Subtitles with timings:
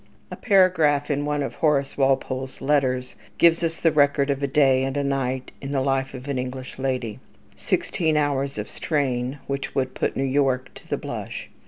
[0.31, 4.83] A paragraph in one of Horace Walpole's letters gives us the record of a day
[4.83, 7.19] and a night in the life of an English lady,
[7.55, 11.51] sixteen hours of "strain" which would put New York to the blush.